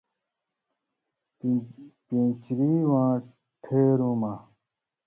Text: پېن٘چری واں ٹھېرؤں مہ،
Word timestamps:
پېن٘چری 2.07 2.73
واں 2.89 3.13
ٹھېرؤں 3.63 4.15
مہ، 4.21 4.33